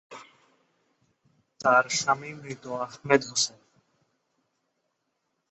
তার 1.59 1.83
স্বামী 1.89 2.31
মৃত 2.33 2.63
আহমেদ 2.81 3.21
হোসেন। 3.25 3.59